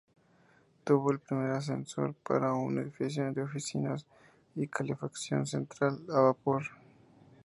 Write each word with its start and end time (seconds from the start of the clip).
Tuvo 0.83 1.11
el 1.11 1.19
primer 1.19 1.51
ascensor 1.51 2.15
para 2.15 2.53
un 2.55 2.79
edificio 2.79 3.31
de 3.31 3.43
oficinas 3.43 4.07
y 4.55 4.67
calefacción 4.67 5.45
central 5.45 5.99
a 6.11 6.21
vapor. 6.21 6.63